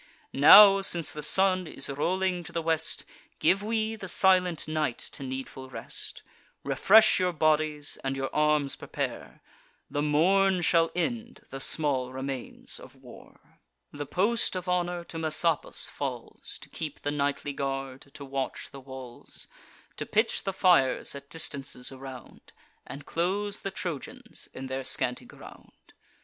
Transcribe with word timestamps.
Now, 0.33 0.81
since 0.81 1.11
the 1.11 1.21
sun 1.21 1.67
is 1.67 1.87
rolling 1.87 2.43
to 2.45 2.51
the 2.51 2.63
west, 2.63 3.05
Give 3.37 3.61
we 3.61 3.95
the 3.95 4.07
silent 4.07 4.67
night 4.67 4.97
to 4.97 5.21
needful 5.21 5.69
rest: 5.69 6.23
Refresh 6.63 7.19
your 7.19 7.33
bodies, 7.33 7.99
and 8.03 8.15
your 8.15 8.33
arms 8.35 8.75
prepare; 8.75 9.43
The 9.91 10.01
morn 10.01 10.63
shall 10.63 10.89
end 10.95 11.45
the 11.51 11.59
small 11.59 12.11
remains 12.11 12.79
of 12.79 12.95
war." 12.95 13.59
The 13.91 14.07
post 14.07 14.55
of 14.55 14.67
honour 14.67 15.03
to 15.03 15.19
Messapus 15.19 15.87
falls, 15.87 16.57
To 16.61 16.69
keep 16.69 17.01
the 17.01 17.11
nightly 17.11 17.53
guard, 17.53 18.09
to 18.15 18.25
watch 18.25 18.71
the 18.71 18.81
walls, 18.81 19.45
To 19.97 20.07
pitch 20.07 20.45
the 20.45 20.51
fires 20.53 21.13
at 21.13 21.29
distances 21.29 21.91
around, 21.91 22.53
And 22.87 23.05
close 23.05 23.59
the 23.59 23.69
Trojans 23.69 24.49
in 24.51 24.65
their 24.65 24.83
scanty 24.83 25.25
ground. 25.25 25.93